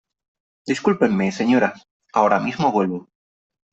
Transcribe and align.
Discúlpenme, 0.65 1.25
señoras. 1.39 1.75
Ahora 2.11 2.39
mismo 2.39 2.71
vuelvo. 2.71 3.07